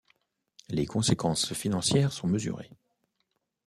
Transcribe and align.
Les 0.69 0.87
conséquences 0.87 1.53
financières 1.53 2.11
sont 2.11 2.25
mesurées. 2.25 2.71